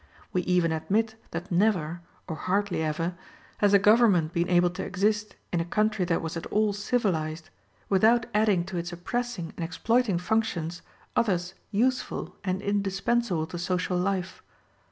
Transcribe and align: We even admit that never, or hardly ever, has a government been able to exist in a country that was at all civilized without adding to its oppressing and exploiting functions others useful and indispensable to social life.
We 0.33 0.41
even 0.41 0.71
admit 0.71 1.13
that 1.29 1.51
never, 1.51 2.01
or 2.27 2.35
hardly 2.35 2.81
ever, 2.81 3.13
has 3.59 3.71
a 3.71 3.77
government 3.77 4.33
been 4.33 4.49
able 4.49 4.71
to 4.71 4.83
exist 4.83 5.35
in 5.53 5.59
a 5.59 5.63
country 5.63 6.05
that 6.05 6.23
was 6.23 6.35
at 6.35 6.47
all 6.47 6.73
civilized 6.73 7.51
without 7.87 8.25
adding 8.33 8.65
to 8.65 8.77
its 8.77 8.91
oppressing 8.91 9.53
and 9.55 9.63
exploiting 9.63 10.17
functions 10.17 10.81
others 11.15 11.53
useful 11.69 12.35
and 12.43 12.63
indispensable 12.63 13.45
to 13.45 13.59
social 13.59 13.95
life. 13.95 14.41